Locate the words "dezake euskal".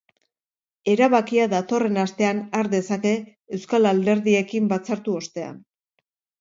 2.73-3.93